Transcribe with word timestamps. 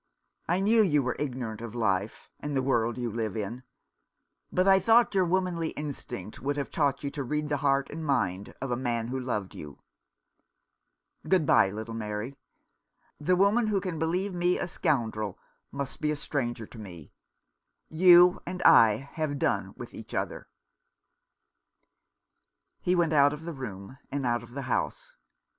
"I 0.49 0.61
knew 0.61 0.81
you 0.81 1.03
were 1.03 1.15
ignorant 1.19 1.61
of 1.61 1.75
life, 1.75 2.27
and 2.39 2.55
the 2.57 2.63
world 2.63 2.97
you 2.97 3.11
live 3.11 3.37
in; 3.37 3.61
but 4.51 4.67
I 4.67 4.79
thought 4.79 5.13
your 5.13 5.25
womanly 5.25 5.69
instinct 5.77 6.41
would 6.41 6.57
have 6.57 6.71
taught 6.71 7.03
you 7.03 7.11
to 7.11 7.23
read 7.23 7.49
the 7.49 7.57
heart 7.57 7.87
and 7.91 8.03
mind 8.03 8.55
of 8.61 8.71
a 8.71 8.75
man 8.75 9.09
who 9.09 9.19
loved 9.19 9.53
you. 9.53 9.77
Good 11.29 11.45
bye, 11.45 11.69
little 11.69 11.93
Mary. 11.93 12.35
The 13.19 13.35
woman 13.35 13.67
who 13.67 13.79
can 13.79 13.99
believe 13.99 14.33
me 14.33 14.57
a 14.57 14.65
scoundrel 14.67 15.37
must 15.71 16.01
be 16.01 16.09
a 16.09 16.15
stranger 16.15 16.65
to 16.65 16.79
me. 16.79 17.13
You 17.87 18.41
and 18.43 18.63
I 18.63 18.95
have 19.13 19.37
done 19.37 19.75
with 19.77 19.93
each 19.93 20.15
other." 20.15 20.47
He 22.81 22.95
went 22.95 23.13
out 23.13 23.33
of 23.33 23.43
the 23.43 23.53
room, 23.53 23.99
and 24.11 24.25
out 24.25 24.41
of 24.41 24.55
the 24.55 24.63
house. 24.63 25.15